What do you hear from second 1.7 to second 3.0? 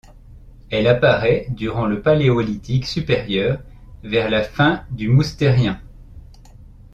le Paléolithique